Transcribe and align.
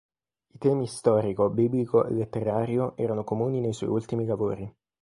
I 0.47 0.57
temi 0.57 0.87
storico, 0.87 1.51
biblico 1.51 2.03
e 2.07 2.13
letterario 2.13 2.97
erano 2.97 3.23
comuni 3.23 3.59
nei 3.61 3.71
suoi 3.73 3.91
ultimi 3.91 4.25
lavori. 4.25 4.75